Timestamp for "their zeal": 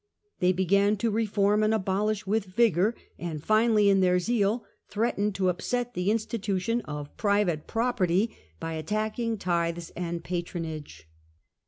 3.99-4.65